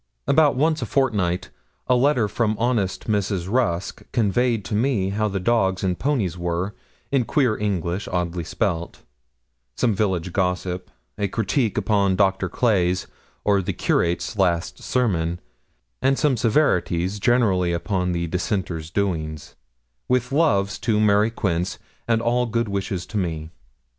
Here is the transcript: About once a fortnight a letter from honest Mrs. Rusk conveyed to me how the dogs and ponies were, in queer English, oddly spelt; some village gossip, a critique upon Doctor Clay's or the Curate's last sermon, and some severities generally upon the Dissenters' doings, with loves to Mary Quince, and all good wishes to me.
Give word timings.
About 0.25 0.55
once 0.55 0.81
a 0.81 0.87
fortnight 0.87 1.51
a 1.85 1.93
letter 1.95 2.27
from 2.27 2.57
honest 2.57 3.05
Mrs. 3.07 3.47
Rusk 3.47 4.01
conveyed 4.11 4.65
to 4.65 4.73
me 4.73 5.09
how 5.09 5.27
the 5.27 5.39
dogs 5.39 5.83
and 5.83 5.99
ponies 5.99 6.35
were, 6.39 6.73
in 7.11 7.23
queer 7.23 7.55
English, 7.55 8.07
oddly 8.07 8.43
spelt; 8.43 9.03
some 9.75 9.93
village 9.93 10.33
gossip, 10.33 10.89
a 11.19 11.27
critique 11.27 11.77
upon 11.77 12.15
Doctor 12.15 12.49
Clay's 12.49 13.05
or 13.43 13.61
the 13.61 13.73
Curate's 13.73 14.35
last 14.39 14.81
sermon, 14.81 15.39
and 16.01 16.17
some 16.17 16.35
severities 16.35 17.19
generally 17.19 17.71
upon 17.71 18.11
the 18.11 18.25
Dissenters' 18.25 18.89
doings, 18.89 19.53
with 20.07 20.31
loves 20.31 20.79
to 20.79 20.99
Mary 20.99 21.29
Quince, 21.29 21.77
and 22.07 22.23
all 22.23 22.47
good 22.47 22.67
wishes 22.67 23.05
to 23.05 23.17
me. 23.19 23.51